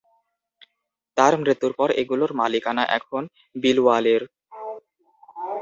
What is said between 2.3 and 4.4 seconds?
মালিকানা এখন বিলওয়ালের।